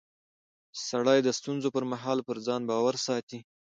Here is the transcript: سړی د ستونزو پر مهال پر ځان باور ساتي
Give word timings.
سړی 0.87 1.19
د 1.23 1.29
ستونزو 1.39 1.67
پر 1.75 1.83
مهال 1.91 2.19
پر 2.27 2.37
ځان 2.45 2.61
باور 2.69 2.95
ساتي 3.05 3.39